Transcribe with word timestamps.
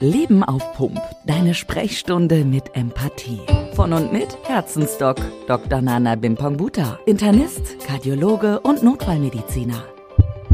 Leben 0.00 0.44
auf 0.44 0.74
Pump. 0.74 1.00
Deine 1.26 1.54
Sprechstunde 1.54 2.44
mit 2.44 2.76
Empathie. 2.76 3.40
Von 3.74 3.92
und 3.92 4.12
mit 4.12 4.28
Herzensdoc 4.44 5.16
Dr. 5.48 5.80
Nana 5.80 6.14
Bimpangbuta. 6.14 7.00
Internist, 7.04 7.84
Kardiologe 7.84 8.60
und 8.60 8.84
Notfallmediziner. 8.84 9.82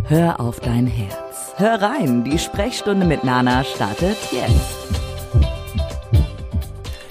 Hör 0.04 0.40
auf 0.40 0.60
dein 0.60 0.86
Herz. 0.86 1.52
Hör 1.56 1.82
rein, 1.82 2.24
die 2.24 2.38
Sprechstunde 2.38 3.04
mit 3.04 3.22
Nana 3.22 3.64
startet 3.64 4.16
jetzt. 4.32 4.78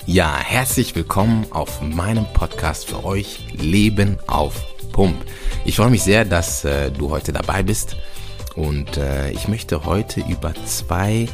Ja, 0.08 0.36
herzlich 0.40 0.96
willkommen 0.96 1.46
auf 1.52 1.84
meinem 1.84 2.26
Podcast 2.34 2.88
für 2.88 3.06
euch 3.06 3.54
Leben 3.54 4.18
auf 4.26 4.60
Pump. 4.92 5.24
Ich 5.66 5.76
freue 5.76 5.92
mich 5.92 6.02
sehr, 6.02 6.26
dass 6.26 6.66
äh, 6.66 6.90
du 6.90 7.12
heute 7.12 7.32
dabei 7.32 7.62
bist 7.62 7.96
und 8.56 8.98
äh, 8.98 9.30
ich 9.32 9.48
möchte 9.48 9.86
heute 9.86 10.22
über 10.22 10.54
zwei 10.66 11.28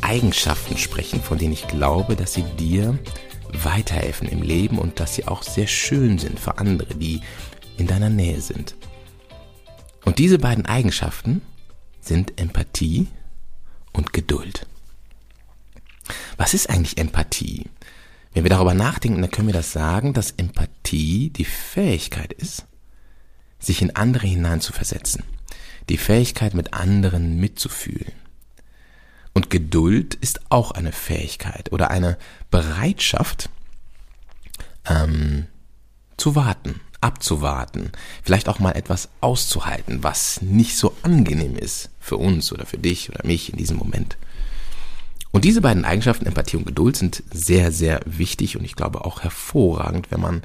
Eigenschaften 0.00 0.76
sprechen, 0.76 1.22
von 1.22 1.38
denen 1.38 1.52
ich 1.52 1.68
glaube, 1.68 2.16
dass 2.16 2.34
sie 2.34 2.44
dir 2.58 2.98
weiterhelfen 3.52 4.28
im 4.28 4.42
Leben 4.42 4.78
und 4.78 5.00
dass 5.00 5.14
sie 5.14 5.26
auch 5.26 5.42
sehr 5.42 5.66
schön 5.66 6.18
sind 6.18 6.38
für 6.38 6.58
andere, 6.58 6.94
die 6.94 7.20
in 7.76 7.86
deiner 7.86 8.10
Nähe 8.10 8.40
sind. 8.40 8.74
Und 10.04 10.18
diese 10.18 10.38
beiden 10.38 10.66
Eigenschaften 10.66 11.42
sind 12.00 12.40
Empathie 12.40 13.08
und 13.92 14.12
Geduld. 14.12 14.66
Was 16.36 16.54
ist 16.54 16.70
eigentlich 16.70 16.98
Empathie? 16.98 17.66
Wenn 18.32 18.44
wir 18.44 18.50
darüber 18.50 18.74
nachdenken, 18.74 19.20
dann 19.20 19.30
können 19.30 19.48
wir 19.48 19.54
das 19.54 19.72
sagen, 19.72 20.12
dass 20.14 20.32
Empathie 20.32 21.30
die 21.30 21.44
Fähigkeit 21.44 22.32
ist, 22.32 22.66
sich 23.58 23.82
in 23.82 23.96
andere 23.96 24.26
hineinzuversetzen, 24.26 25.24
die 25.88 25.98
Fähigkeit 25.98 26.54
mit 26.54 26.74
anderen 26.74 27.38
mitzufühlen. 27.40 28.12
Geduld 29.48 30.14
ist 30.14 30.40
auch 30.50 30.70
eine 30.70 30.92
Fähigkeit 30.92 31.72
oder 31.72 31.90
eine 31.90 32.18
Bereitschaft 32.50 33.50
ähm, 34.88 35.46
zu 36.16 36.34
warten, 36.34 36.80
abzuwarten, 37.00 37.92
vielleicht 38.22 38.48
auch 38.48 38.58
mal 38.58 38.72
etwas 38.72 39.08
auszuhalten, 39.20 40.02
was 40.02 40.42
nicht 40.42 40.76
so 40.76 40.94
angenehm 41.02 41.56
ist 41.56 41.90
für 42.00 42.16
uns 42.16 42.52
oder 42.52 42.66
für 42.66 42.78
dich 42.78 43.10
oder 43.10 43.26
mich 43.26 43.50
in 43.52 43.58
diesem 43.58 43.76
Moment. 43.76 44.16
Und 45.30 45.44
diese 45.44 45.60
beiden 45.60 45.84
Eigenschaften, 45.84 46.26
Empathie 46.26 46.56
und 46.56 46.66
Geduld, 46.66 46.96
sind 46.96 47.22
sehr, 47.30 47.70
sehr 47.70 48.00
wichtig 48.04 48.56
und 48.56 48.64
ich 48.64 48.76
glaube 48.76 49.04
auch 49.04 49.22
hervorragend, 49.22 50.10
wenn 50.10 50.20
man 50.20 50.42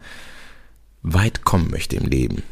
weit 1.01 1.43
kommen 1.43 1.71
möchte 1.71 1.95
im 1.95 2.05
Leben. 2.05 2.43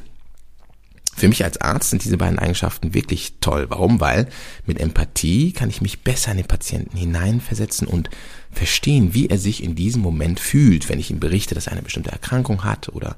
Für 1.22 1.28
mich 1.28 1.44
als 1.44 1.62
Arzt 1.62 1.92
sind 1.92 2.04
diese 2.04 2.18
beiden 2.18 2.40
Eigenschaften 2.40 2.96
wirklich 2.96 3.34
toll. 3.42 3.68
Warum? 3.70 4.00
Weil 4.00 4.28
mit 4.66 4.80
Empathie 4.80 5.52
kann 5.52 5.70
ich 5.70 5.80
mich 5.80 6.02
besser 6.02 6.32
in 6.32 6.38
den 6.38 6.48
Patienten 6.48 6.98
hineinversetzen 6.98 7.88
und 7.88 8.10
verstehen, 8.52 9.14
wie 9.14 9.28
er 9.28 9.38
sich 9.38 9.64
in 9.64 9.76
diesem 9.76 10.02
Moment 10.02 10.40
fühlt, 10.40 10.90
wenn 10.90 11.00
ich 11.00 11.12
ihm 11.12 11.20
berichte, 11.20 11.54
dass 11.54 11.68
er 11.68 11.74
eine 11.74 11.84
bestimmte 11.84 12.12
Erkrankung 12.12 12.64
hat 12.64 12.90
oder 12.90 13.18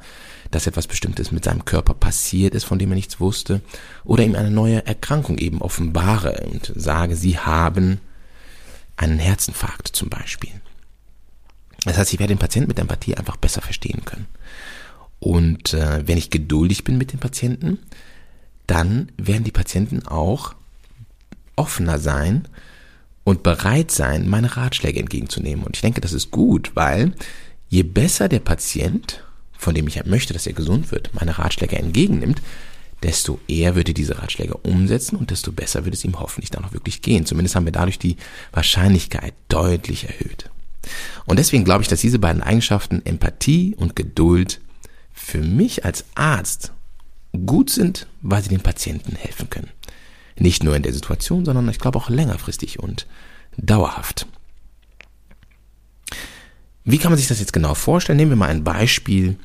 dass 0.51 0.67
etwas 0.67 0.87
Bestimmtes 0.87 1.31
mit 1.31 1.45
seinem 1.45 1.63
Körper 1.63 1.93
passiert 1.93 2.55
ist, 2.55 2.65
von 2.65 2.77
dem 2.77 2.91
er 2.91 2.95
nichts 2.95 3.21
wusste, 3.21 3.61
oder 4.03 4.25
ihm 4.25 4.35
eine 4.35 4.51
neue 4.51 4.85
Erkrankung 4.85 5.37
eben 5.37 5.61
offenbare 5.61 6.45
und 6.51 6.73
sage, 6.75 7.15
sie 7.15 7.39
haben 7.39 8.01
einen 8.97 9.17
Herzinfarkt 9.17 9.87
zum 9.87 10.09
Beispiel. 10.09 10.51
Das 11.85 11.97
heißt, 11.97 12.11
ich 12.11 12.19
werde 12.19 12.33
den 12.33 12.39
Patienten 12.39 12.67
mit 12.67 12.79
Empathie 12.79 13.15
einfach 13.15 13.37
besser 13.37 13.61
verstehen 13.61 14.03
können. 14.03 14.27
Und 15.23 15.73
äh, 15.73 16.05
wenn 16.05 16.17
ich 16.17 16.31
geduldig 16.31 16.83
bin 16.83 16.97
mit 16.97 17.13
den 17.13 17.19
Patienten, 17.21 17.79
dann 18.67 19.09
werden 19.15 19.45
die 19.45 19.53
Patienten 19.53 20.05
auch 20.05 20.53
offener 21.55 21.97
sein 21.97 22.49
und 23.23 23.41
bereit 23.41 23.89
sein, 23.89 24.27
meine 24.27 24.57
Ratschläge 24.57 24.99
entgegenzunehmen. 24.99 25.63
Und 25.63 25.77
ich 25.77 25.81
denke, 25.81 26.01
das 26.01 26.11
ist 26.11 26.31
gut, 26.31 26.71
weil 26.73 27.13
je 27.69 27.83
besser 27.83 28.27
der 28.27 28.41
Patient, 28.41 29.23
von 29.57 29.73
dem 29.73 29.87
ich 29.87 30.03
möchte, 30.03 30.33
dass 30.33 30.45
er 30.45 30.51
gesund 30.51 30.91
wird, 30.91 31.11
meine 31.13 31.37
Ratschläge 31.37 31.77
entgegennimmt, 31.77 32.41
desto 33.01 33.39
eher 33.47 33.75
würde 33.75 33.93
diese 33.93 34.21
Ratschläge 34.21 34.57
umsetzen 34.57 35.15
und 35.15 35.31
desto 35.31 35.53
besser 35.53 35.85
würde 35.85 35.95
es 35.95 36.03
ihm 36.03 36.19
hoffentlich 36.19 36.51
dann 36.51 36.65
auch 36.65 36.73
wirklich 36.73 37.01
gehen. 37.01 37.25
Zumindest 37.25 37.55
haben 37.55 37.65
wir 37.65 37.71
dadurch 37.71 37.97
die 37.97 38.17
Wahrscheinlichkeit 38.51 39.33
deutlich 39.47 40.03
erhöht. 40.03 40.49
Und 41.23 41.39
deswegen 41.39 41.63
glaube 41.63 41.83
ich, 41.83 41.87
dass 41.87 42.01
diese 42.01 42.19
beiden 42.19 42.43
Eigenschaften 42.43 43.01
Empathie 43.05 43.73
und 43.77 43.95
Geduld 43.95 44.59
für 45.13 45.39
mich 45.39 45.85
als 45.85 46.05
Arzt 46.15 46.73
gut 47.45 47.69
sind, 47.69 48.07
weil 48.21 48.43
sie 48.43 48.49
den 48.49 48.61
Patienten 48.61 49.15
helfen 49.15 49.49
können. 49.49 49.69
Nicht 50.37 50.63
nur 50.63 50.75
in 50.75 50.83
der 50.83 50.93
Situation, 50.93 51.45
sondern 51.45 51.69
ich 51.69 51.79
glaube 51.79 51.99
auch 51.99 52.09
längerfristig 52.09 52.79
und 52.79 53.07
dauerhaft. 53.57 54.27
Wie 56.83 56.97
kann 56.97 57.11
man 57.11 57.17
sich 57.17 57.27
das 57.27 57.39
jetzt 57.39 57.53
genau 57.53 57.75
vorstellen? 57.75 58.17
Nehmen 58.17 58.31
wir 58.31 58.35
mal 58.35 58.49
ein 58.49 58.63
Beispiel. 58.63 59.37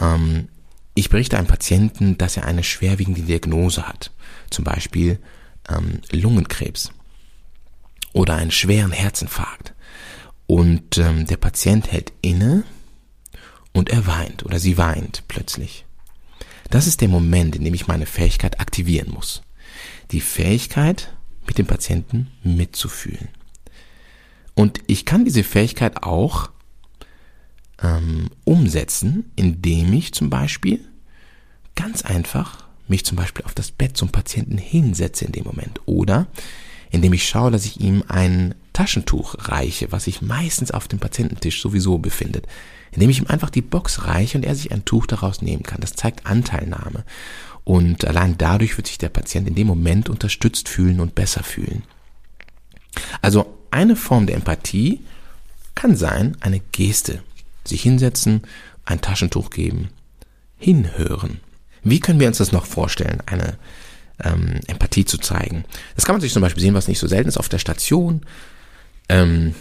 Ähm, 0.00 0.48
ich 0.94 1.08
berichte 1.08 1.38
einem 1.38 1.46
Patienten, 1.46 2.18
dass 2.18 2.36
er 2.36 2.46
eine 2.46 2.64
schwerwiegende 2.64 3.22
Diagnose 3.22 3.86
hat. 3.86 4.10
Zum 4.50 4.64
Beispiel 4.64 5.18
ähm, 5.68 6.00
Lungenkrebs 6.10 6.90
oder 8.12 8.34
einen 8.34 8.50
schweren 8.50 8.92
Herzinfarkt. 8.92 9.74
Und 10.46 10.98
ähm, 10.98 11.26
der 11.26 11.36
Patient 11.36 11.92
hält 11.92 12.12
inne 12.22 12.64
und 13.72 13.90
er 13.90 14.06
weint 14.06 14.44
oder 14.44 14.58
sie 14.58 14.78
weint 14.78 15.24
plötzlich. 15.28 15.84
Das 16.70 16.86
ist 16.86 17.00
der 17.00 17.08
Moment, 17.08 17.56
in 17.56 17.64
dem 17.64 17.74
ich 17.74 17.88
meine 17.88 18.06
Fähigkeit 18.06 18.60
aktivieren 18.60 19.10
muss. 19.10 19.42
Die 20.12 20.20
Fähigkeit, 20.20 21.12
mit 21.46 21.58
dem 21.58 21.66
Patienten 21.66 22.28
mitzufühlen. 22.44 23.28
Und 24.54 24.80
ich 24.86 25.04
kann 25.04 25.24
diese 25.24 25.42
Fähigkeit 25.42 26.02
auch 26.02 26.50
ähm, 27.82 28.30
umsetzen, 28.44 29.30
indem 29.36 29.92
ich 29.92 30.12
zum 30.12 30.30
Beispiel 30.30 30.84
ganz 31.74 32.02
einfach 32.02 32.66
mich 32.86 33.04
zum 33.04 33.16
Beispiel 33.16 33.44
auf 33.44 33.54
das 33.54 33.70
Bett 33.70 33.96
zum 33.96 34.10
Patienten 34.10 34.58
hinsetze 34.58 35.24
in 35.24 35.32
dem 35.32 35.44
Moment 35.44 35.80
oder 35.86 36.26
indem 36.90 37.12
ich 37.12 37.28
schaue, 37.28 37.50
dass 37.50 37.64
ich 37.64 37.80
ihm 37.80 38.04
ein 38.08 38.54
Taschentuch 38.72 39.36
reiche, 39.38 39.92
was 39.92 40.04
sich 40.04 40.22
meistens 40.22 40.72
auf 40.72 40.88
dem 40.88 40.98
Patiententisch 40.98 41.62
sowieso 41.62 41.98
befindet, 41.98 42.46
indem 42.92 43.10
ich 43.10 43.18
ihm 43.18 43.26
einfach 43.26 43.50
die 43.50 43.62
Box 43.62 44.06
reiche 44.06 44.38
und 44.38 44.44
er 44.44 44.54
sich 44.54 44.72
ein 44.72 44.84
Tuch 44.84 45.06
daraus 45.06 45.42
nehmen 45.42 45.62
kann. 45.62 45.80
Das 45.80 45.94
zeigt 45.94 46.26
Anteilnahme. 46.26 47.04
Und 47.64 48.04
allein 48.04 48.36
dadurch 48.38 48.76
wird 48.76 48.86
sich 48.86 48.98
der 48.98 49.10
Patient 49.10 49.46
in 49.46 49.54
dem 49.54 49.66
Moment 49.66 50.08
unterstützt 50.08 50.68
fühlen 50.68 51.00
und 51.00 51.14
besser 51.14 51.42
fühlen. 51.42 51.82
Also 53.22 53.58
eine 53.70 53.96
Form 53.96 54.26
der 54.26 54.36
Empathie 54.36 55.00
kann 55.74 55.96
sein, 55.96 56.36
eine 56.40 56.60
Geste. 56.72 57.22
Sich 57.64 57.82
hinsetzen, 57.82 58.42
ein 58.84 59.00
Taschentuch 59.00 59.50
geben, 59.50 59.90
hinhören. 60.58 61.40
Wie 61.82 62.00
können 62.00 62.20
wir 62.20 62.26
uns 62.26 62.38
das 62.38 62.52
noch 62.52 62.66
vorstellen, 62.66 63.22
eine 63.26 63.56
ähm, 64.22 64.60
Empathie 64.66 65.04
zu 65.04 65.18
zeigen? 65.18 65.64
Das 65.94 66.04
kann 66.04 66.14
man 66.14 66.20
sich 66.20 66.32
zum 66.32 66.42
Beispiel 66.42 66.62
sehen, 66.62 66.74
was 66.74 66.88
nicht 66.88 66.98
so 66.98 67.06
selten 67.06 67.28
ist, 67.28 67.38
auf 67.38 67.48
der 67.48 67.58
Station. 67.58 68.22
Ähm, 69.08 69.54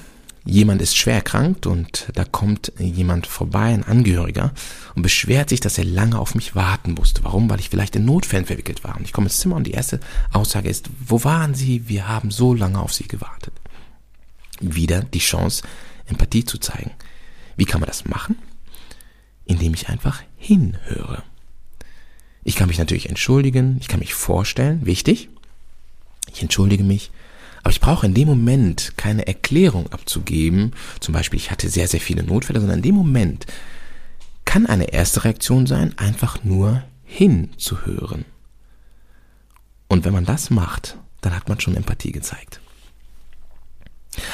jemand 0.46 0.82
ist 0.82 0.98
schwer 0.98 1.16
erkrankt 1.16 1.68
und 1.68 2.10
da 2.14 2.26
kommt 2.26 2.72
jemand 2.80 3.28
vorbei, 3.28 3.74
ein 3.74 3.84
Angehöriger, 3.84 4.54
und 4.96 5.02
beschwert 5.02 5.50
sich, 5.50 5.60
dass 5.60 5.78
er 5.78 5.86
lange 5.86 6.18
auf 6.18 6.36
mich 6.36 6.56
warten 6.56 6.94
musste. 6.94 7.24
Warum? 7.24 7.50
Weil 7.50 7.60
ich 7.60 7.70
vielleicht 7.70 7.96
in 7.96 8.06
Notfällen 8.06 8.46
verwickelt 8.46 8.84
war. 8.84 8.98
Und 8.98 9.04
ich 9.04 9.14
komme 9.14 9.28
ins 9.28 9.40
Zimmer 9.40 9.56
und 9.56 9.68
die 9.68 9.72
erste 9.72 10.00
Aussage 10.32 10.70
ist, 10.70 10.90
wo 11.06 11.24
waren 11.24 11.56
Sie? 11.56 11.88
Wir 11.88 12.08
haben 12.08 12.32
so 12.32 12.54
lange 12.54 12.80
auf 12.80 12.94
Sie 12.94 13.08
gewartet. 13.08 13.54
Wieder 14.60 15.02
die 15.02 15.20
Chance, 15.20 15.64
Empathie 16.06 16.46
zu 16.46 16.58
zeigen. 16.58 16.92
Wie 17.56 17.66
kann 17.66 17.80
man 17.82 17.88
das 17.88 18.06
machen? 18.06 18.38
Indem 19.46 19.74
ich 19.74 19.90
einfach 19.90 20.22
hinhöre. 20.38 21.24
Ich 22.44 22.56
kann 22.56 22.68
mich 22.68 22.78
natürlich 22.78 23.10
entschuldigen, 23.10 23.78
ich 23.80 23.88
kann 23.88 24.00
mich 24.00 24.14
vorstellen, 24.14 24.86
wichtig. 24.86 25.30
Ich 26.34 26.42
entschuldige 26.42 26.84
mich, 26.84 27.12
aber 27.62 27.72
ich 27.72 27.82
brauche 27.82 28.06
in 28.06 28.14
dem 28.14 28.28
Moment 28.28 28.94
keine 28.98 29.28
Erklärung 29.28 29.92
abzugeben. 29.92 30.74
Zum 31.00 31.14
Beispiel, 31.14 31.38
ich 31.38 31.52
hatte 31.52 31.70
sehr, 31.70 31.88
sehr 31.88 32.00
viele 32.00 32.24
Notfälle, 32.24 32.60
sondern 32.60 32.80
in 32.80 32.84
dem 32.84 32.96
Moment 32.96 33.46
kann 34.46 34.66
eine 34.66 34.92
erste 34.92 35.24
Reaktion 35.26 35.68
sein, 35.68 35.98
einfach 35.98 36.44
nur 36.44 36.84
hinzuhören. 37.04 38.26
Und 39.88 40.06
wenn 40.06 40.14
man 40.14 40.26
das 40.26 40.50
macht, 40.50 40.98
dann 41.22 41.36
hat 41.36 41.50
man 41.50 41.60
schon 41.60 41.76
Empathie 41.76 42.12
gezeigt. 42.12 42.62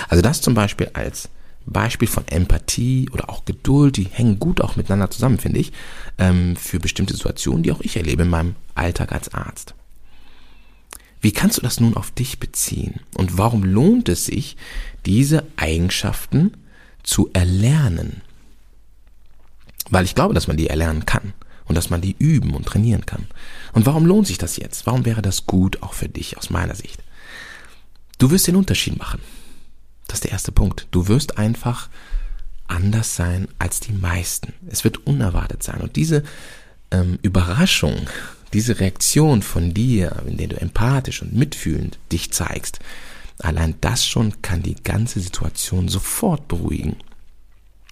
Also 0.10 0.22
das 0.22 0.42
zum 0.42 0.54
Beispiel 0.54 0.90
als 0.94 1.30
Beispiel 1.66 2.08
von 2.08 2.28
Empathie 2.28 3.10
oder 3.12 3.30
auch 3.30 3.46
Geduld, 3.46 3.98
die 3.98 4.06
hängen 4.06 4.40
gut 4.40 4.62
auch 4.62 4.76
miteinander 4.76 5.10
zusammen, 5.10 5.40
finde 5.40 5.60
ich, 5.60 5.72
ähm, 6.18 6.56
für 6.56 6.80
bestimmte 6.80 7.16
Situationen, 7.16 7.64
die 7.64 7.72
auch 7.72 7.82
ich 7.82 7.98
erlebe 7.98 8.24
in 8.24 8.30
meinem 8.30 8.56
Alltag 8.76 9.12
als 9.12 9.34
Arzt. 9.34 9.74
Wie 11.26 11.32
kannst 11.32 11.58
du 11.58 11.62
das 11.64 11.80
nun 11.80 11.98
auf 11.98 12.12
dich 12.12 12.38
beziehen? 12.38 13.00
Und 13.16 13.40
warum 13.40 13.64
lohnt 13.64 14.10
es 14.10 14.28
sich, 14.28 14.58
diese 15.08 15.44
Eigenschaften 15.58 16.52
zu 17.02 17.32
erlernen? 17.34 18.22
Weil 19.90 20.06
ich 20.06 20.14
glaube, 20.14 20.36
dass 20.36 20.46
man 20.46 20.56
die 20.56 20.68
erlernen 20.68 21.08
kann 21.08 21.34
und 21.66 21.74
dass 21.74 21.90
man 21.90 22.00
die 22.00 22.16
üben 22.20 22.54
und 22.54 22.68
trainieren 22.68 23.08
kann. 23.08 23.26
Und 23.74 23.88
warum 23.88 24.06
lohnt 24.06 24.28
sich 24.28 24.38
das 24.38 24.58
jetzt? 24.58 24.86
Warum 24.86 25.04
wäre 25.04 25.24
das 25.24 25.48
gut 25.48 25.82
auch 25.82 25.96
für 25.96 26.08
dich 26.08 26.38
aus 26.38 26.52
meiner 26.52 26.76
Sicht? 26.76 27.02
Du 28.20 28.30
wirst 28.30 28.46
den 28.46 28.56
Unterschied 28.56 29.00
machen. 29.00 29.20
Das 30.06 30.18
ist 30.18 30.26
der 30.26 30.32
erste 30.32 30.52
Punkt. 30.52 30.86
Du 30.92 31.08
wirst 31.08 31.40
einfach 31.40 31.90
anders 32.68 33.16
sein 33.16 33.48
als 33.58 33.80
die 33.80 33.94
meisten. 33.94 34.54
Es 34.68 34.84
wird 34.84 35.08
unerwartet 35.08 35.64
sein. 35.64 35.82
Und 35.82 35.96
diese 35.96 36.22
ähm, 36.92 37.18
Überraschung, 37.24 38.08
diese 38.56 38.80
Reaktion 38.80 39.42
von 39.42 39.74
dir, 39.74 40.24
in 40.26 40.38
der 40.38 40.48
du 40.48 40.60
empathisch 40.60 41.22
und 41.22 41.34
mitfühlend 41.34 42.00
dich 42.12 42.32
zeigst, 42.32 42.80
allein 43.40 43.76
das 43.82 44.08
schon 44.08 44.42
kann 44.42 44.64
die 44.64 44.76
ganze 44.76 45.20
Situation 45.20 45.90
sofort 45.90 46.48
beruhigen. 46.48 46.96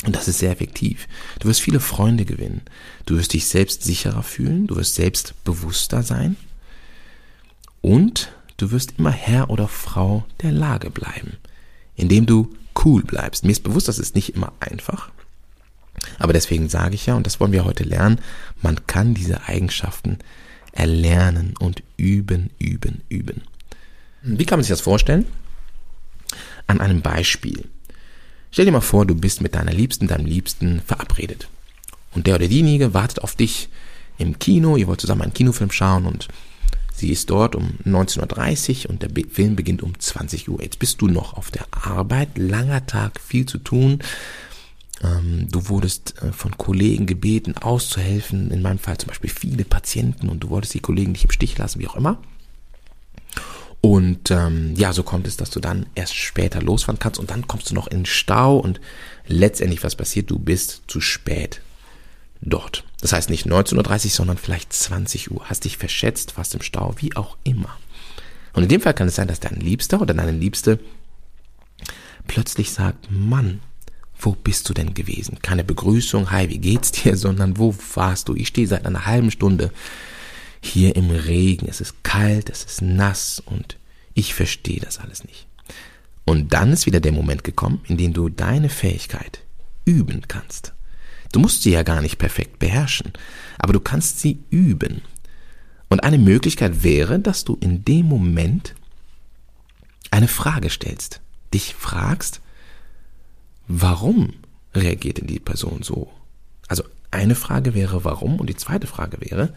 Und 0.06 0.15
das 0.15 0.27
ist 0.27 0.39
sehr 0.39 0.51
effektiv. 0.51 1.07
Du 1.39 1.50
wirst 1.50 1.62
viele 1.62 1.81
Freunde 1.81 2.24
gewinnen. 2.24 2.62
Du 3.06 3.18
wirst 3.18 3.33
dich 3.33 3.45
selbst 3.45 3.83
sicherer 3.83 4.24
fühlen. 4.24 4.68
Du 4.68 4.77
wirst 4.77 4.95
selbst 4.95 5.33
bewusster 5.44 6.01
sein. 6.01 6.38
Und 7.81 8.31
du 8.57 8.71
wirst 8.71 8.95
immer 8.98 9.12
Herr 9.12 9.50
oder 9.50 9.68
Frau 9.68 10.25
der 10.42 10.54
Lage 10.54 10.89
bleiben, 10.89 11.38
indem 11.95 12.25
du 12.25 12.56
cool 12.83 13.04
bleibst. 13.04 13.44
Mir 13.44 13.51
ist 13.51 13.63
bewusst, 13.63 13.89
das 13.89 14.00
ist 14.00 14.15
nicht 14.15 14.36
immer 14.36 14.54
einfach. 14.62 15.12
Aber 16.19 16.33
deswegen 16.33 16.69
sage 16.69 16.95
ich 16.95 17.06
ja, 17.06 17.15
und 17.15 17.25
das 17.25 17.39
wollen 17.39 17.51
wir 17.51 17.65
heute 17.65 17.83
lernen, 17.83 18.19
man 18.62 18.88
kann 18.88 19.13
diese 19.13 19.44
Eigenschaften 19.48 20.19
erlernen 20.74 21.54
und 21.60 21.84
üben, 21.98 22.50
üben, 22.60 23.02
üben. 23.10 23.42
Wie 24.22 24.46
kann 24.46 24.60
man 24.60 24.64
sich 24.64 24.70
das 24.70 24.81
vorstellen? 24.81 25.25
An 26.68 26.81
einem 26.81 27.02
Beispiel. 27.02 27.66
Stell 28.52 28.66
dir 28.66 28.72
mal 28.72 28.81
vor, 28.81 29.06
du 29.06 29.16
bist 29.16 29.42
mit 29.42 29.56
deiner 29.56 29.74
Liebsten, 29.74 30.08
deinem 30.08 30.25
Liebsten 30.25 30.81
verabredet. 30.81 31.48
Und 32.14 32.28
der 32.28 32.36
oder 32.36 32.48
diejenige 32.48 32.94
wartet 32.94 33.24
auf 33.24 33.36
dich 33.36 33.70
im 34.18 34.38
Kino, 34.40 34.78
ihr 34.78 34.88
wollt 34.88 35.02
zusammen 35.02 35.24
einen 35.24 35.34
Kinofilm 35.34 35.72
schauen 35.72 36.06
und 36.06 36.28
sie 36.94 37.10
ist 37.10 37.30
dort 37.30 37.56
um 37.56 37.80
19.30 37.86 38.86
Uhr 38.86 38.92
und 38.92 39.02
der 39.02 39.10
Film 39.31 39.56
beginnt 39.56 39.81
um 39.81 40.00
20 40.00 40.50
Uhr. 40.50 40.62
Jetzt 40.62 40.80
bist 40.80 41.02
du 41.02 41.08
noch 41.08 41.34
auf 41.34 41.50
der 41.50 41.66
Arbeit, 41.72 42.38
langer 42.38 42.86
Tag, 42.86 43.20
viel 43.20 43.46
zu 43.46 43.58
tun. 43.58 44.00
Ähm, 45.04 45.48
du 45.52 45.68
wurdest 45.70 46.22
äh, 46.22 46.32
von 46.32 46.58
Kollegen 46.58 47.06
gebeten, 47.06 47.58
auszuhelfen, 47.58 48.52
in 48.52 48.62
meinem 48.62 48.80
Fall 48.80 48.98
zum 48.98 49.10
Beispiel 49.10 49.30
viele 49.30 49.66
Patienten 49.66 50.30
und 50.30 50.40
du 50.40 50.50
wolltest 50.50 50.74
die 50.74 50.80
Kollegen 50.80 51.12
nicht 51.12 51.26
im 51.26 51.32
Stich 51.32 51.58
lassen, 51.58 51.80
wie 51.80 51.88
auch 51.88 51.96
immer. 51.96 52.20
Und 53.82 54.32
ähm, 54.32 54.76
ja, 54.78 54.94
so 54.94 55.04
kommt 55.04 55.28
es, 55.28 55.36
dass 55.36 55.50
du 55.50 55.60
dann 55.60 55.88
erst 55.94 56.16
später 56.16 56.62
losfahren 56.62 57.00
kannst 57.00 57.20
und 57.20 57.32
dann 57.32 57.48
kommst 57.48 57.70
du 57.70 57.76
noch 57.76 57.88
in 57.88 58.06
Stau 58.06 58.58
und 58.58 58.80
letztendlich 59.28 59.84
was 59.84 59.98
passiert, 59.98 60.32
du 60.32 60.40
bist 60.40 60.84
zu 60.88 61.02
spät 61.02 61.62
dort. 62.40 62.86
Das 63.02 63.12
heißt 63.12 63.30
nicht 63.30 63.46
19.30 63.46 64.06
Uhr, 64.06 64.12
sondern 64.12 64.38
vielleicht 64.38 64.72
20 64.72 65.32
Uhr. 65.32 65.50
Hast 65.50 65.66
dich 65.66 65.78
verschätzt, 65.78 66.32
fast 66.32 66.56
im 66.56 66.62
Stau, 66.62 66.96
wie 67.00 67.14
auch 67.18 67.36
immer. 67.44 67.78
Und 68.54 68.64
in 68.64 68.70
dem 68.70 68.80
Fall 68.80 68.94
kann 68.94 69.08
es 69.08 69.16
sein, 69.16 69.28
dass 69.28 69.42
dein 69.42 69.60
Liebster 69.60 70.02
oder 70.02 70.14
deine 70.14 70.32
Liebste 70.32 70.80
plötzlich 72.26 72.72
sagt, 72.72 73.12
Mann, 73.12 73.60
wo 74.19 74.31
bist 74.31 74.69
du 74.69 74.74
denn 74.74 74.94
gewesen? 74.94 75.39
Keine 75.42 75.63
Begrüßung, 75.63 76.31
hi, 76.31 76.50
wie 76.50 76.60
geht's 76.60 76.92
dir, 76.92 77.18
sondern 77.18 77.57
wo 77.57 77.75
warst 77.95 78.30
du? 78.30 78.36
Ich 78.36 78.50
stehe 78.50 78.68
seit 78.68 78.86
einer 78.86 79.06
halben 79.06 79.31
Stunde 79.31 79.71
hier 80.62 80.95
im 80.95 81.10
Regen, 81.10 81.68
es 81.68 81.81
ist 81.81 82.04
kalt, 82.04 82.50
es 82.50 82.63
ist 82.63 82.81
nass 82.81 83.42
und 83.45 83.77
ich 84.13 84.33
verstehe 84.33 84.80
das 84.80 85.00
alles 85.00 85.24
nicht. 85.25 85.48
Und 86.25 86.54
dann 86.54 86.71
ist 86.71 86.86
wieder 86.86 87.01
der 87.01 87.12
Moment 87.12 87.44
gekommen, 87.44 87.81
in 87.88 87.98
dem 87.98 88.13
du 88.13 88.30
deine 88.30 88.69
Fähigkeit 88.69 89.42
üben 89.86 90.21
kannst. 90.27 90.74
Du 91.33 91.39
musst 91.39 91.63
sie 91.63 91.71
ja 91.71 91.83
gar 91.83 92.01
nicht 92.01 92.18
perfekt 92.18 92.60
beherrschen, 92.60 93.12
aber 93.57 93.74
du 93.74 93.80
kannst 93.80 94.19
sie 94.19 94.39
üben. 94.50 95.01
Und 95.89 96.04
eine 96.04 96.18
Möglichkeit 96.18 96.83
wäre, 96.83 97.19
dass 97.19 97.44
du 97.44 97.57
in 97.60 97.83
dem 97.83 98.06
Moment 98.06 98.75
eine 100.12 100.27
Frage 100.27 100.69
stellst, 100.69 101.21
dich 101.54 101.74
fragst, 101.74 102.39
warum 103.68 104.33
reagiert 104.74 105.19
denn 105.19 105.27
die 105.27 105.39
Person 105.39 105.83
so? 105.83 106.12
Also 106.68 106.83
eine 107.12 107.36
Frage 107.36 107.74
wäre, 107.74 108.04
warum? 108.04 108.39
Und 108.39 108.50
die 108.50 108.56
zweite 108.56 108.88
Frage 108.88 109.18
wäre, 109.21 109.54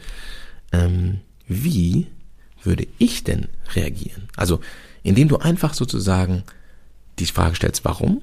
ähm, 0.73 1.21
wie 1.49 2.07
würde 2.63 2.87
ich 2.99 3.25
denn 3.25 3.49
reagieren? 3.75 4.29
Also, 4.37 4.61
indem 5.03 5.29
du 5.29 5.39
einfach 5.39 5.75
sozusagen 5.75 6.43
die 7.19 7.27
Frage 7.27 7.57
stellst, 7.57 7.85
warum? 7.85 8.23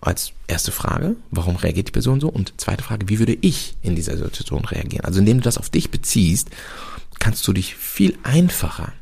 Als 0.00 0.32
erste 0.46 0.72
Frage, 0.72 1.16
warum 1.30 1.56
reagiert 1.56 1.88
die 1.88 1.92
Person 1.92 2.20
so? 2.20 2.28
Und 2.28 2.54
zweite 2.58 2.82
Frage, 2.82 3.08
wie 3.08 3.18
würde 3.18 3.36
ich 3.40 3.76
in 3.82 3.96
dieser 3.96 4.16
Situation 4.16 4.64
reagieren? 4.64 5.04
Also, 5.04 5.18
indem 5.18 5.38
du 5.38 5.44
das 5.44 5.58
auf 5.58 5.68
dich 5.68 5.90
beziehst, 5.90 6.48
kannst 7.18 7.46
du 7.46 7.52
dich 7.52 7.74
viel 7.74 8.16
einfacher 8.22 8.92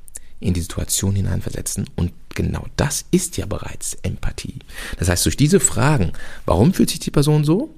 in 0.40 0.54
die 0.54 0.60
Situation 0.60 1.14
hineinversetzen. 1.14 1.88
Und 1.96 2.12
genau 2.34 2.66
das 2.76 3.04
ist 3.10 3.36
ja 3.36 3.46
bereits 3.46 3.94
Empathie. 4.02 4.58
Das 4.98 5.08
heißt, 5.08 5.24
durch 5.24 5.36
diese 5.36 5.60
Fragen, 5.60 6.12
warum 6.46 6.72
fühlt 6.72 6.90
sich 6.90 7.00
die 7.00 7.10
Person 7.10 7.44
so? 7.44 7.74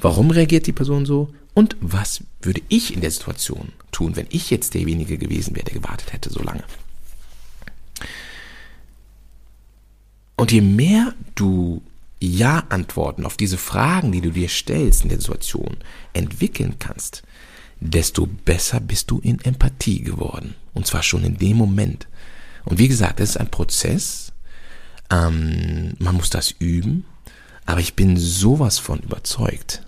Warum 0.00 0.30
reagiert 0.30 0.66
die 0.66 0.72
Person 0.72 1.06
so? 1.06 1.32
Und 1.54 1.76
was 1.80 2.22
würde 2.42 2.62
ich 2.68 2.94
in 2.94 3.00
der 3.00 3.10
Situation 3.10 3.72
tun, 3.92 4.16
wenn 4.16 4.26
ich 4.30 4.50
jetzt 4.50 4.74
derjenige 4.74 5.18
gewesen 5.18 5.54
wäre, 5.54 5.64
der 5.64 5.80
gewartet 5.80 6.12
hätte 6.12 6.30
so 6.30 6.42
lange? 6.42 6.64
Und 10.36 10.50
je 10.50 10.60
mehr 10.60 11.14
du 11.36 11.82
Ja-Antworten 12.20 13.24
auf 13.24 13.36
diese 13.36 13.56
Fragen, 13.56 14.10
die 14.10 14.20
du 14.20 14.30
dir 14.30 14.48
stellst 14.48 15.02
in 15.02 15.10
der 15.10 15.20
Situation, 15.20 15.76
entwickeln 16.12 16.76
kannst, 16.78 17.22
desto 17.80 18.26
besser 18.26 18.80
bist 18.80 19.10
du 19.10 19.18
in 19.20 19.40
Empathie 19.40 20.02
geworden. 20.02 20.54
Und 20.72 20.86
zwar 20.86 21.02
schon 21.02 21.24
in 21.24 21.38
dem 21.38 21.56
Moment. 21.56 22.08
Und 22.64 22.78
wie 22.78 22.88
gesagt, 22.88 23.20
das 23.20 23.30
ist 23.30 23.36
ein 23.36 23.50
Prozess. 23.50 24.32
Ähm, 25.10 25.94
man 25.98 26.14
muss 26.16 26.30
das 26.30 26.50
üben. 26.50 27.04
Aber 27.66 27.80
ich 27.80 27.94
bin 27.94 28.16
sowas 28.16 28.78
von 28.78 29.00
überzeugt, 29.00 29.86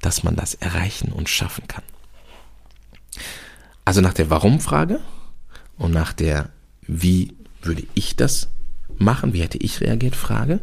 dass 0.00 0.22
man 0.22 0.36
das 0.36 0.54
erreichen 0.54 1.12
und 1.12 1.28
schaffen 1.28 1.66
kann. 1.68 1.84
Also 3.84 4.00
nach 4.00 4.14
der 4.14 4.30
Warum-Frage 4.30 5.00
und 5.78 5.92
nach 5.92 6.12
der 6.12 6.50
Wie 6.82 7.36
würde 7.62 7.84
ich 7.94 8.16
das 8.16 8.48
machen, 8.98 9.32
wie 9.32 9.42
hätte 9.42 9.58
ich 9.58 9.80
reagiert 9.80 10.16
Frage, 10.16 10.60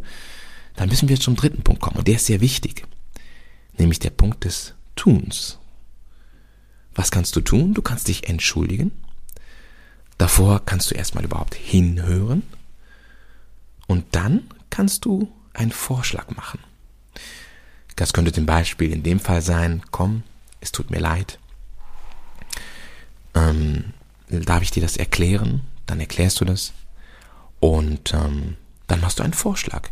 dann 0.76 0.90
müssen 0.90 1.10
wir 1.10 1.20
zum 1.20 1.36
dritten 1.36 1.64
Punkt 1.64 1.82
kommen 1.82 1.98
und 1.98 2.08
der 2.08 2.16
ist 2.16 2.26
sehr 2.26 2.42
wichtig, 2.42 2.86
nämlich 3.78 4.00
der 4.00 4.10
Punkt 4.10 4.46
des 4.46 4.74
Tuns. 4.96 5.58
Was 6.94 7.12
kannst 7.12 7.36
du 7.36 7.42
tun? 7.42 7.74
Du 7.74 7.82
kannst 7.82 8.08
dich 8.08 8.28
entschuldigen. 8.28 8.92
Davor 10.18 10.62
kannst 10.66 10.92
du 10.92 10.96
erstmal 10.96 11.24
überhaupt 11.24 11.56
hinhören 11.56 12.44
und 13.88 14.06
dann 14.12 14.44
kannst 14.70 15.06
du 15.06 15.32
einen 15.54 15.72
Vorschlag 15.72 16.30
machen. 16.36 16.60
Das 17.96 18.14
könnte 18.14 18.32
zum 18.32 18.46
Beispiel 18.46 18.92
in 18.92 19.04
dem 19.04 19.20
Fall 19.20 19.42
sein, 19.42 19.82
komm, 19.92 20.24
es 20.60 20.72
tut 20.72 20.92
mir 20.92 21.00
leid. 21.00 21.40
Ähm, 23.34 23.94
darf 24.30 24.62
ich 24.62 24.72
dir 24.72 24.82
das 24.82 24.98
erklären? 24.98 25.62
Dann 25.86 26.00
erklärst 26.00 26.40
du 26.40 26.46
das. 26.46 26.74
Und 27.60 28.14
ähm, 28.14 28.58
dann 28.88 29.02
machst 29.02 29.20
du 29.20 29.24
einen 29.24 29.34
Vorschlag. 29.34 29.90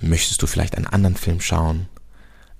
Möchtest 0.00 0.42
du 0.42 0.46
vielleicht 0.46 0.76
einen 0.76 0.86
anderen 0.86 1.16
Film 1.16 1.40
schauen? 1.40 1.88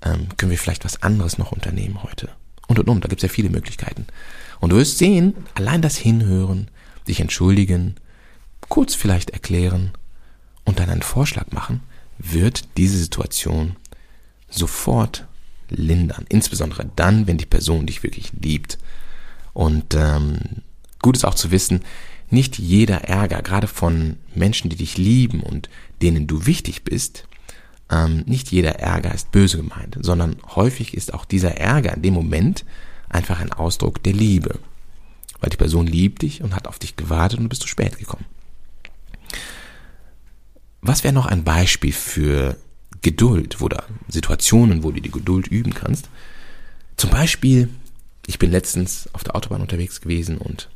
Ähm, 0.03 0.29
können 0.37 0.51
wir 0.51 0.59
vielleicht 0.59 0.85
was 0.85 1.03
anderes 1.03 1.39
noch 1.39 1.53
unternehmen 1.53 2.03
heute? 2.03 2.31
Und 2.71 2.79
und 2.79 2.89
und, 2.89 3.05
da 3.05 3.09
gibt 3.09 3.21
es 3.21 3.29
ja 3.29 3.35
viele 3.35 3.51
Möglichkeiten. 3.51 4.07
Und 4.61 4.71
du 4.71 4.77
wirst 4.77 4.97
sehen, 4.97 5.35
allein 5.55 5.83
das 5.83 5.97
Hinhören, 5.97 6.69
dich 7.09 7.19
entschuldigen, 7.19 7.97
kurz 8.69 8.95
vielleicht 8.95 9.31
erklären 9.31 9.91
und 10.65 10.79
dann 10.79 10.89
einen 10.89 11.03
Vorschlag 11.03 11.51
machen, 11.51 11.81
wird 12.19 12.77
diese 12.77 12.97
Situation 12.97 13.75
sofort 14.49 15.27
lindern. 15.69 16.27
Insbesondere 16.29 16.89
dann, 16.95 17.27
wenn 17.27 17.39
die 17.39 17.47
Person 17.47 17.87
dich 17.87 18.05
wirklich 18.05 18.31
liebt. 18.41 18.79
Und 19.53 19.97
ähm, 19.97 20.39
gut 21.03 21.17
ist 21.17 21.25
auch 21.25 21.35
zu 21.35 21.51
wissen, 21.51 21.81
nicht 22.29 22.57
jeder 22.57 22.99
Ärger, 23.03 23.43
gerade 23.43 23.67
von 23.67 24.17
Menschen, 24.37 24.71
die 24.71 24.77
dich 24.77 24.97
lieben 24.97 25.41
und 25.41 25.69
denen 26.03 26.29
du 26.29 26.47
wichtig 26.47 26.85
bist, 26.85 27.25
ähm, 27.91 28.25
nicht 28.27 28.51
jeder 28.51 28.79
Ärger 28.79 29.15
ist 29.15 29.33
böse 29.33 29.59
gemeint, 29.59 29.99
sondern 30.01 30.37
häufig 30.55 30.95
ist 30.95 31.13
auch 31.15 31.25
dieser 31.25 31.57
Ärger 31.57 31.95
in 31.95 32.03
dem 32.03 32.15
Moment 32.15 32.65
einfach 33.09 33.41
ein 33.41 33.53
Ausdruck 33.53 34.03
der 34.03 34.13
Liebe. 34.13 34.59
Weil 35.41 35.51
die 35.51 35.57
Person 35.57 35.87
liebt 35.87 36.23
dich 36.23 36.43
und 36.43 36.55
hat 36.55 36.69
auf 36.69 36.79
dich 36.79 36.97
gewartet 36.97 37.39
und 37.39 37.45
du 37.45 37.49
bist 37.49 37.63
zu 37.63 37.69
spät 37.69 37.99
gekommen. 37.99 38.27
Was 40.83 41.03
wäre 41.03 41.15
noch 41.15 41.27
ein 41.27 41.45
Beispiel 41.45 41.93
für 41.93 42.57
Geduld 43.03 43.61
oder 43.61 43.85
Situationen, 44.09 44.83
wo 44.83 44.91
du 44.91 45.01
die 45.01 45.11
Geduld 45.11 45.49
üben 45.49 45.75
kannst. 45.75 46.09
Zum 46.97 47.11
Beispiel, 47.11 47.69
ich 48.27 48.39
bin 48.39 48.51
letztens 48.51 49.09
auf 49.15 49.25
der 49.25 49.35
Autobahn 49.35 49.63
unterwegs 49.63 50.01
gewesen 50.01 50.39
und 50.39 50.69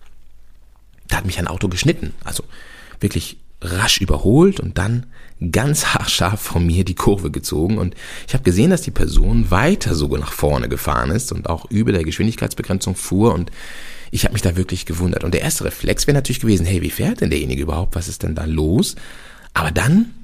da 1.09 1.17
hat 1.17 1.27
mich 1.27 1.39
ein 1.39 1.49
Auto 1.49 1.69
geschnitten. 1.69 2.15
Also 2.25 2.45
wirklich 3.01 3.39
rasch 3.65 4.01
überholt 4.01 4.61
und 4.61 4.79
dann 4.79 5.07
ganz 5.51 5.87
haarscharf 5.95 6.41
von 6.41 6.65
mir 6.67 6.85
die 6.85 6.95
Kurve 6.95 7.31
gezogen 7.31 7.79
und 7.79 7.95
ich 8.29 8.35
habe 8.35 8.45
gesehen, 8.45 8.71
dass 8.71 8.83
die 8.83 8.91
Person 8.91 9.51
weiter 9.51 9.95
sogar 9.95 10.21
nach 10.21 10.33
vorne 10.33 10.69
gefahren 10.69 11.11
ist 11.11 11.33
und 11.33 11.49
auch 11.49 11.71
über 11.71 11.93
der 11.93 12.05
Geschwindigkeitsbegrenzung 12.05 12.95
fuhr 12.95 13.35
und 13.35 13.51
ich 14.11 14.25
habe 14.25 14.35
mich 14.35 14.43
da 14.43 14.55
wirklich 14.55 14.87
gewundert. 14.87 15.25
Und 15.25 15.35
der 15.35 15.41
erste 15.41 15.65
Reflex 15.65 16.07
wäre 16.07 16.15
natürlich 16.15 16.39
gewesen, 16.39 16.67
hey, 16.67 16.83
wie 16.83 16.91
fährt 16.91 17.21
denn 17.21 17.31
derjenige 17.31 17.63
überhaupt? 17.63 17.97
Was 17.97 18.07
ist 18.07 18.23
denn 18.23 18.37
da 18.37 18.45
los? 18.45 18.95
Aber 19.55 19.73
dann 19.73 20.15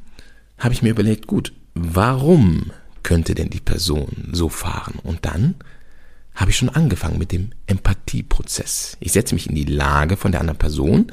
habe 0.59 0.73
ich 0.75 0.83
mir 0.83 0.91
überlegt, 0.91 1.27
gut, 1.27 1.53
warum 1.75 2.71
könnte 3.03 3.35
denn 3.35 3.51
die 3.51 3.59
Person 3.59 4.29
so 4.31 4.49
fahren? 4.49 5.01
Und 5.03 5.27
dann 5.27 5.57
habe 6.37 6.53
ich 6.53 6.57
schon 6.57 6.69
angefangen 6.69 7.19
mit 7.19 7.33
dem 7.33 7.51
Empathieprozess. 7.67 8.97
Ich 9.01 9.11
setze 9.11 9.35
mich 9.35 9.49
in 9.49 9.57
die 9.57 9.65
Lage 9.65 10.17
von 10.17 10.31
der 10.31 10.41
anderen 10.41 10.59
Person 10.59 11.11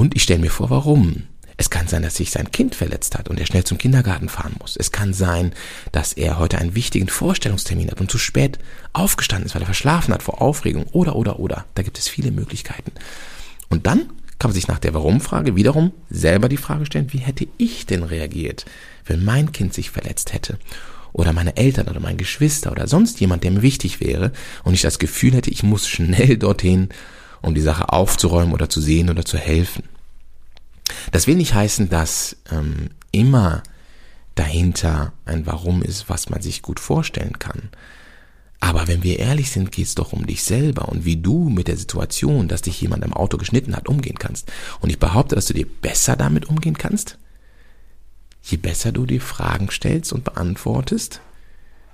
und 0.00 0.16
ich 0.16 0.22
stelle 0.22 0.40
mir 0.40 0.50
vor, 0.50 0.70
warum. 0.70 1.24
Es 1.58 1.68
kann 1.68 1.86
sein, 1.86 2.00
dass 2.00 2.16
sich 2.16 2.30
sein 2.30 2.50
Kind 2.50 2.74
verletzt 2.74 3.18
hat 3.18 3.28
und 3.28 3.38
er 3.38 3.44
schnell 3.44 3.64
zum 3.64 3.76
Kindergarten 3.76 4.30
fahren 4.30 4.56
muss. 4.58 4.78
Es 4.78 4.92
kann 4.92 5.12
sein, 5.12 5.52
dass 5.92 6.14
er 6.14 6.38
heute 6.38 6.56
einen 6.56 6.74
wichtigen 6.74 7.08
Vorstellungstermin 7.08 7.90
hat 7.90 8.00
und 8.00 8.10
zu 8.10 8.16
spät 8.16 8.58
aufgestanden 8.94 9.44
ist, 9.44 9.54
weil 9.54 9.60
er 9.60 9.66
verschlafen 9.66 10.14
hat 10.14 10.22
vor 10.22 10.40
Aufregung 10.40 10.84
oder, 10.92 11.16
oder, 11.16 11.38
oder. 11.38 11.66
Da 11.74 11.82
gibt 11.82 11.98
es 11.98 12.08
viele 12.08 12.30
Möglichkeiten. 12.30 12.92
Und 13.68 13.86
dann 13.86 14.08
kann 14.38 14.48
man 14.48 14.54
sich 14.54 14.68
nach 14.68 14.78
der 14.78 14.94
Warum-Frage 14.94 15.54
wiederum 15.54 15.92
selber 16.08 16.48
die 16.48 16.56
Frage 16.56 16.86
stellen, 16.86 17.12
wie 17.12 17.18
hätte 17.18 17.46
ich 17.58 17.84
denn 17.84 18.02
reagiert, 18.02 18.64
wenn 19.04 19.22
mein 19.22 19.52
Kind 19.52 19.74
sich 19.74 19.90
verletzt 19.90 20.32
hätte? 20.32 20.58
Oder 21.12 21.34
meine 21.34 21.58
Eltern 21.58 21.88
oder 21.88 22.00
mein 22.00 22.16
Geschwister 22.16 22.72
oder 22.72 22.88
sonst 22.88 23.20
jemand, 23.20 23.44
der 23.44 23.50
mir 23.50 23.60
wichtig 23.60 24.00
wäre 24.00 24.32
und 24.64 24.72
ich 24.72 24.80
das 24.80 24.98
Gefühl 24.98 25.34
hätte, 25.34 25.50
ich 25.50 25.62
muss 25.62 25.86
schnell 25.86 26.38
dorthin, 26.38 26.88
um 27.42 27.54
die 27.54 27.60
Sache 27.60 27.92
aufzuräumen 27.92 28.52
oder 28.52 28.68
zu 28.68 28.80
sehen 28.80 29.10
oder 29.10 29.24
zu 29.24 29.38
helfen. 29.38 29.84
Das 31.12 31.26
will 31.26 31.36
nicht 31.36 31.54
heißen, 31.54 31.88
dass 31.88 32.36
ähm, 32.50 32.90
immer 33.12 33.62
dahinter 34.34 35.12
ein 35.24 35.46
Warum 35.46 35.82
ist, 35.82 36.08
was 36.08 36.30
man 36.30 36.42
sich 36.42 36.62
gut 36.62 36.80
vorstellen 36.80 37.38
kann. 37.38 37.70
Aber 38.60 38.88
wenn 38.88 39.02
wir 39.02 39.18
ehrlich 39.18 39.50
sind, 39.50 39.72
geht 39.72 39.86
es 39.86 39.94
doch 39.94 40.12
um 40.12 40.26
dich 40.26 40.44
selber 40.44 40.88
und 40.88 41.06
wie 41.06 41.16
du 41.16 41.48
mit 41.48 41.66
der 41.66 41.78
Situation, 41.78 42.46
dass 42.46 42.62
dich 42.62 42.80
jemand 42.80 43.04
im 43.04 43.14
Auto 43.14 43.38
geschnitten 43.38 43.74
hat, 43.74 43.88
umgehen 43.88 44.18
kannst. 44.18 44.52
Und 44.80 44.90
ich 44.90 44.98
behaupte, 44.98 45.34
dass 45.34 45.46
du 45.46 45.54
dir 45.54 45.66
besser 45.66 46.14
damit 46.14 46.46
umgehen 46.46 46.76
kannst, 46.76 47.18
je 48.42 48.58
besser 48.58 48.92
du 48.92 49.06
dir 49.06 49.20
Fragen 49.20 49.70
stellst 49.70 50.12
und 50.12 50.24
beantwortest 50.24 51.20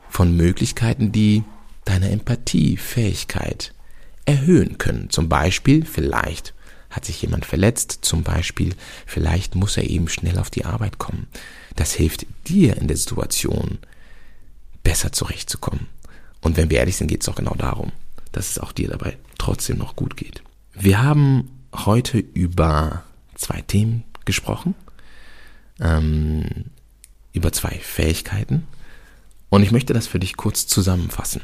von 0.09 0.37
Möglichkeiten, 0.37 1.13
die 1.13 1.45
deine 1.85 2.11
Empathiefähigkeit 2.11 3.73
erhöhen 4.27 4.77
können. 4.79 5.09
Zum 5.11 5.29
Beispiel 5.29 5.85
vielleicht 5.85 6.55
hat 6.91 7.05
sich 7.05 7.21
jemand 7.21 7.45
verletzt, 7.45 7.99
zum 8.03 8.23
Beispiel, 8.23 8.75
vielleicht 9.07 9.55
muss 9.55 9.77
er 9.77 9.85
eben 9.85 10.09
schnell 10.09 10.39
auf 10.39 10.51
die 10.51 10.65
Arbeit 10.65 10.99
kommen. 10.99 11.27
Das 11.75 11.93
hilft 11.93 12.27
dir 12.49 12.77
in 12.77 12.89
der 12.89 12.97
Situation, 12.97 13.79
besser 14.83 15.13
zurechtzukommen. 15.13 15.89
Und 16.41 16.57
wenn 16.57 16.71
wir 16.71 16.79
ehrlich 16.79 16.97
sind, 16.97 17.09
geht 17.09 17.23
es 17.23 17.29
auch 17.29 17.35
genau 17.35 17.55
darum, 17.55 17.93
dass 18.33 18.51
es 18.51 18.59
auch 18.59 18.73
dir 18.73 18.89
dabei 18.89 19.19
trotzdem 19.37 19.79
noch 19.79 19.97
gut 19.97 20.17
geht. 20.17 20.43
Wir 20.73 21.03
haben 21.03 21.51
heute 21.75 22.19
über 22.19 23.03
zwei 23.35 23.61
Themen 23.63 24.05
gesprochen, 24.25 24.75
ähm, 25.81 26.67
über 27.33 27.53
zwei 27.53 27.79
Fähigkeiten. 27.83 28.67
Und 29.51 29.63
ich 29.63 29.73
möchte 29.73 29.93
das 29.93 30.07
für 30.07 30.19
dich 30.19 30.37
kurz 30.37 30.67
zusammenfassen. 30.67 31.43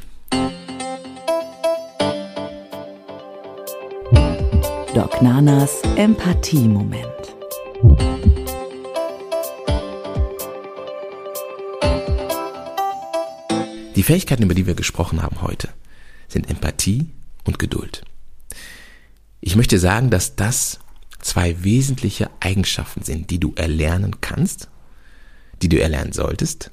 Doc 4.95 5.23
Nanas 5.23 5.81
Empathie-Moment. 5.97 7.07
Die 13.97 14.03
Fähigkeiten, 14.03 14.43
über 14.43 14.53
die 14.53 14.67
wir 14.67 14.75
gesprochen 14.75 15.23
haben 15.23 15.41
heute, 15.41 15.71
sind 16.29 16.51
Empathie 16.51 17.09
und 17.45 17.59
Geduld. 17.59 18.05
Ich 19.41 19.57
möchte 19.57 19.79
sagen, 19.79 20.11
dass 20.11 20.37
das 20.37 20.79
zwei 21.23 21.65
wesentliche 21.65 22.29
Eigenschaften 22.41 23.03
sind, 23.03 23.31
die 23.31 23.41
du 23.41 23.55
erlernen 23.57 24.21
kannst, 24.21 24.69
die 25.63 25.71
du 25.71 25.81
erlernen 25.81 26.13
solltest 26.13 26.71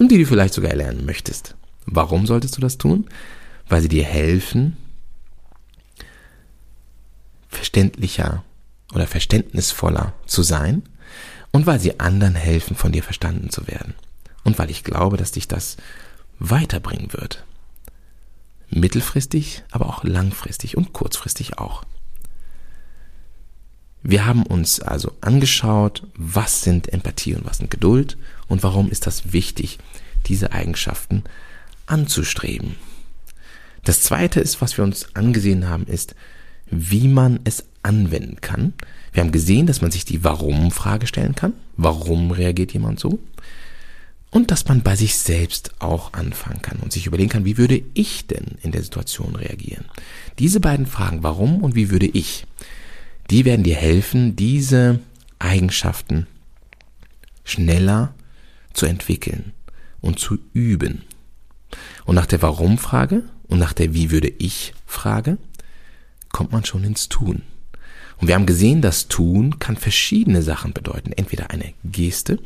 und 0.00 0.10
die 0.10 0.18
du 0.18 0.26
vielleicht 0.26 0.54
sogar 0.54 0.72
erlernen 0.72 1.06
möchtest. 1.06 1.54
Warum 1.86 2.26
solltest 2.26 2.56
du 2.56 2.60
das 2.60 2.78
tun? 2.78 3.06
Weil 3.68 3.80
sie 3.80 3.88
dir 3.88 4.04
helfen, 4.04 4.76
verständlicher 7.74 8.44
oder 8.92 9.08
verständnisvoller 9.08 10.12
zu 10.26 10.44
sein 10.44 10.84
und 11.50 11.66
weil 11.66 11.80
sie 11.80 11.98
anderen 11.98 12.36
helfen, 12.36 12.76
von 12.76 12.92
dir 12.92 13.02
verstanden 13.02 13.50
zu 13.50 13.66
werden. 13.66 13.94
Und 14.44 14.58
weil 14.60 14.70
ich 14.70 14.84
glaube, 14.84 15.16
dass 15.16 15.32
dich 15.32 15.48
das 15.48 15.76
weiterbringen 16.38 17.12
wird. 17.12 17.44
Mittelfristig, 18.70 19.64
aber 19.72 19.86
auch 19.86 20.04
langfristig 20.04 20.76
und 20.76 20.92
kurzfristig 20.92 21.58
auch. 21.58 21.82
Wir 24.04 24.24
haben 24.24 24.44
uns 24.44 24.80
also 24.80 25.12
angeschaut, 25.20 26.06
was 26.14 26.62
sind 26.62 26.92
Empathie 26.92 27.34
und 27.34 27.44
was 27.44 27.58
sind 27.58 27.72
Geduld 27.72 28.16
und 28.46 28.62
warum 28.62 28.88
ist 28.88 29.08
das 29.08 29.32
wichtig, 29.32 29.78
diese 30.26 30.52
Eigenschaften 30.52 31.24
anzustreben. 31.86 32.76
Das 33.82 34.02
zweite 34.02 34.40
ist, 34.40 34.60
was 34.60 34.76
wir 34.76 34.84
uns 34.84 35.16
angesehen 35.16 35.68
haben, 35.68 35.86
ist, 35.86 36.14
wie 36.70 37.08
man 37.08 37.40
es 37.44 37.64
anwenden 37.82 38.40
kann. 38.40 38.72
Wir 39.12 39.22
haben 39.22 39.32
gesehen, 39.32 39.66
dass 39.66 39.80
man 39.80 39.90
sich 39.90 40.04
die 40.04 40.24
Warum-Frage 40.24 41.06
stellen 41.06 41.34
kann. 41.34 41.52
Warum 41.76 42.30
reagiert 42.30 42.72
jemand 42.72 42.98
so? 42.98 43.20
Und 44.30 44.50
dass 44.50 44.66
man 44.66 44.82
bei 44.82 44.96
sich 44.96 45.16
selbst 45.16 45.74
auch 45.78 46.12
anfangen 46.12 46.60
kann 46.60 46.78
und 46.78 46.92
sich 46.92 47.06
überlegen 47.06 47.30
kann, 47.30 47.44
wie 47.44 47.56
würde 47.56 47.80
ich 47.94 48.26
denn 48.26 48.58
in 48.62 48.72
der 48.72 48.82
Situation 48.82 49.36
reagieren? 49.36 49.84
Diese 50.40 50.58
beiden 50.58 50.86
Fragen, 50.86 51.22
warum 51.22 51.62
und 51.62 51.76
wie 51.76 51.90
würde 51.90 52.06
ich, 52.06 52.44
die 53.30 53.44
werden 53.44 53.62
dir 53.62 53.76
helfen, 53.76 54.34
diese 54.34 54.98
Eigenschaften 55.38 56.26
schneller 57.44 58.14
zu 58.72 58.86
entwickeln 58.86 59.52
und 60.00 60.18
zu 60.18 60.38
üben. 60.52 61.02
Und 62.04 62.16
nach 62.16 62.26
der 62.26 62.42
Warum-Frage 62.42 63.22
und 63.46 63.58
nach 63.58 63.72
der 63.72 63.94
Wie 63.94 64.10
würde 64.10 64.32
ich 64.38 64.74
Frage 64.86 65.38
kommt 66.34 66.52
man 66.52 66.64
schon 66.64 66.82
ins 66.82 67.08
Tun. 67.08 67.42
Und 68.18 68.26
wir 68.26 68.34
haben 68.34 68.44
gesehen, 68.44 68.82
das 68.82 69.06
Tun 69.06 69.60
kann 69.60 69.76
verschiedene 69.76 70.42
Sachen 70.42 70.72
bedeuten. 70.72 71.12
Entweder 71.12 71.50
eine 71.50 71.72
Geste, 71.84 72.40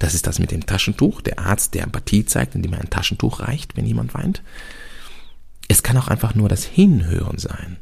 das 0.00 0.14
ist 0.14 0.26
das 0.26 0.40
mit 0.40 0.50
dem 0.50 0.66
Taschentuch, 0.66 1.20
der 1.20 1.38
Arzt, 1.38 1.74
der 1.74 1.84
Empathie 1.84 2.26
zeigt, 2.26 2.56
indem 2.56 2.72
er 2.72 2.80
ein 2.80 2.90
Taschentuch 2.90 3.40
reicht, 3.40 3.76
wenn 3.76 3.86
jemand 3.86 4.14
weint. 4.14 4.42
Es 5.68 5.84
kann 5.84 5.96
auch 5.96 6.08
einfach 6.08 6.34
nur 6.34 6.48
das 6.48 6.64
Hinhören 6.64 7.38
sein 7.38 7.76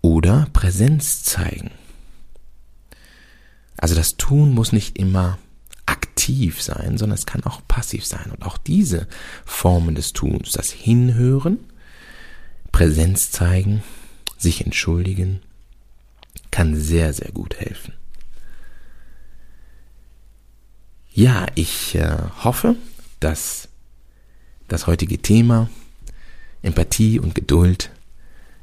oder 0.00 0.48
Präsenz 0.52 1.22
zeigen. 1.22 1.70
Also 3.76 3.94
das 3.94 4.16
Tun 4.16 4.52
muss 4.54 4.72
nicht 4.72 4.98
immer 4.98 5.38
aktiv 5.86 6.60
sein, 6.60 6.98
sondern 6.98 7.16
es 7.16 7.26
kann 7.26 7.44
auch 7.44 7.60
passiv 7.68 8.04
sein. 8.04 8.32
Und 8.32 8.42
auch 8.44 8.58
diese 8.58 9.06
Formen 9.44 9.94
des 9.94 10.12
Tuns, 10.12 10.50
das 10.50 10.72
Hinhören, 10.72 11.58
Präsenz 12.72 13.30
zeigen, 13.30 13.82
sich 14.40 14.64
entschuldigen, 14.64 15.40
kann 16.50 16.74
sehr, 16.76 17.12
sehr 17.12 17.30
gut 17.32 17.60
helfen. 17.60 17.94
Ja, 21.12 21.46
ich 21.54 21.94
äh, 21.96 22.16
hoffe, 22.42 22.76
dass 23.18 23.68
das 24.68 24.86
heutige 24.86 25.18
Thema 25.18 25.68
Empathie 26.62 27.18
und 27.18 27.34
Geduld 27.34 27.90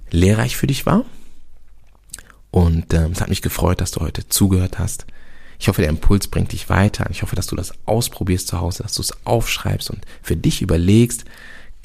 lehrreich 0.10 0.56
für 0.56 0.68
dich 0.68 0.86
war. 0.86 1.06
Und 2.52 2.94
äh, 2.94 3.08
es 3.10 3.22
hat 3.22 3.30
mich 3.30 3.42
gefreut, 3.42 3.82
dass 3.82 3.92
du 3.92 4.00
heute 4.00 4.28
zugehört 4.28 4.80
hast. 4.80 5.06
Ich 5.60 5.68
hoffe, 5.68 5.82
der 5.82 5.90
Impuls 5.90 6.28
bringt 6.28 6.52
dich 6.52 6.70
weiter. 6.70 7.08
Ich 7.10 7.22
hoffe, 7.24 7.36
dass 7.36 7.48
du 7.48 7.56
das 7.56 7.74
ausprobierst 7.86 8.48
zu 8.48 8.60
Hause, 8.60 8.84
dass 8.84 8.94
du 8.94 9.02
es 9.02 9.14
aufschreibst 9.26 9.90
und 9.90 10.06
für 10.22 10.38
dich 10.38 10.62
überlegst, 10.62 11.26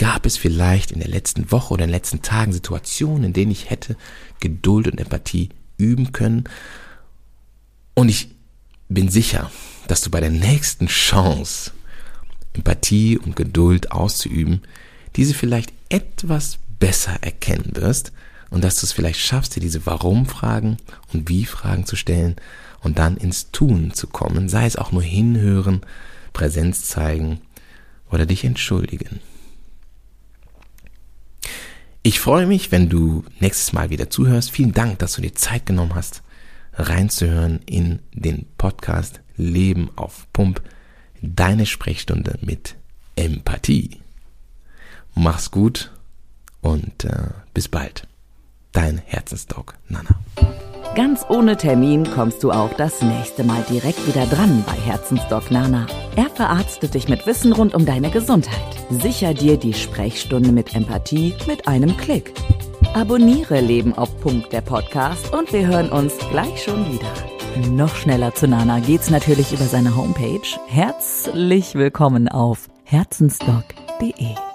Gab 0.02 0.26
es 0.26 0.36
vielleicht 0.36 0.90
in 0.90 0.98
der 0.98 1.08
letzten 1.08 1.52
Woche 1.52 1.74
oder 1.74 1.84
in 1.84 1.90
den 1.90 1.94
letzten 1.94 2.22
Tagen 2.22 2.52
Situationen, 2.52 3.22
in 3.22 3.32
denen 3.32 3.52
ich 3.52 3.70
hätte 3.70 3.96
Geduld 4.40 4.88
und 4.88 4.98
Empathie 4.98 5.50
üben 5.76 6.10
können? 6.10 6.48
Und 7.94 8.08
ich 8.08 8.34
bin 8.88 9.08
sicher, 9.08 9.52
dass 9.86 10.00
du 10.00 10.10
bei 10.10 10.18
der 10.18 10.30
nächsten 10.30 10.88
Chance, 10.88 11.70
Empathie 12.52 13.16
und 13.16 13.36
Geduld 13.36 13.92
auszuüben, 13.92 14.62
diese 15.14 15.34
vielleicht 15.34 15.72
etwas 15.88 16.58
besser 16.80 17.22
erkennen 17.22 17.76
wirst 17.76 18.10
und 18.50 18.64
dass 18.64 18.80
du 18.80 18.86
es 18.86 18.92
vielleicht 18.92 19.20
schaffst, 19.20 19.54
dir 19.54 19.60
diese 19.60 19.86
Warum-Fragen 19.86 20.78
und 21.12 21.28
Wie-Fragen 21.28 21.86
zu 21.86 21.94
stellen 21.94 22.34
und 22.80 22.98
dann 22.98 23.18
ins 23.18 23.52
Tun 23.52 23.94
zu 23.94 24.08
kommen, 24.08 24.48
sei 24.48 24.66
es 24.66 24.74
auch 24.74 24.90
nur 24.90 25.04
hinhören, 25.04 25.82
Präsenz 26.32 26.86
zeigen 26.86 27.40
oder 28.10 28.26
dich 28.26 28.42
entschuldigen. 28.42 29.20
Ich 32.04 32.18
freue 32.18 32.46
mich, 32.46 32.72
wenn 32.72 32.88
du 32.88 33.24
nächstes 33.38 33.72
Mal 33.72 33.90
wieder 33.90 34.10
zuhörst. 34.10 34.50
Vielen 34.50 34.72
Dank, 34.72 34.98
dass 34.98 35.12
du 35.12 35.22
dir 35.22 35.34
Zeit 35.34 35.66
genommen 35.66 35.94
hast, 35.94 36.22
reinzuhören 36.74 37.60
in 37.64 38.00
den 38.12 38.46
Podcast 38.58 39.20
Leben 39.36 39.88
auf 39.94 40.26
Pump, 40.32 40.62
deine 41.20 41.64
Sprechstunde 41.64 42.38
mit 42.42 42.74
Empathie. 43.14 44.00
Mach's 45.14 45.52
gut 45.52 45.92
und 46.60 47.04
äh, 47.04 47.28
bis 47.54 47.68
bald. 47.68 48.08
Dein 48.72 48.98
Herzensdog 48.98 49.74
Nana. 49.88 50.18
Ganz 50.96 51.24
ohne 51.28 51.56
Termin 51.56 52.10
kommst 52.10 52.42
du 52.42 52.50
auch 52.50 52.72
das 52.74 53.00
nächste 53.02 53.44
Mal 53.44 53.64
direkt 53.70 54.06
wieder 54.08 54.26
dran 54.26 54.64
bei 54.66 54.72
Herzensdoc 54.72 55.50
Nana. 55.50 55.86
Er 56.14 56.28
verarztet 56.28 56.94
dich 56.94 57.08
mit 57.08 57.26
Wissen 57.26 57.52
rund 57.52 57.74
um 57.74 57.86
deine 57.86 58.10
Gesundheit. 58.10 58.76
Sicher 58.90 59.32
dir 59.32 59.56
die 59.56 59.72
Sprechstunde 59.72 60.52
mit 60.52 60.74
Empathie 60.74 61.34
mit 61.46 61.66
einem 61.66 61.96
Klick. 61.96 62.34
Abonniere 62.94 63.60
Leben 63.60 63.94
auf 63.94 64.20
Punkt 64.20 64.52
der 64.52 64.60
Podcast 64.60 65.32
und 65.32 65.52
wir 65.52 65.66
hören 65.66 65.88
uns 65.88 66.14
gleich 66.30 66.62
schon 66.62 66.92
wieder. 66.92 67.70
Noch 67.70 67.94
schneller 67.94 68.34
zu 68.34 68.46
Nana 68.46 68.80
geht's 68.80 69.10
natürlich 69.10 69.52
über 69.52 69.64
seine 69.64 69.96
Homepage. 69.96 70.40
Herzlich 70.66 71.74
willkommen 71.74 72.28
auf 72.28 72.68
herzensdoc.de. 72.84 74.51